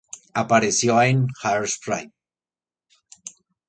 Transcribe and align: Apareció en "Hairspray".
Apareció 0.33 0.99
en 1.03 1.27
"Hairspray". 1.43 2.11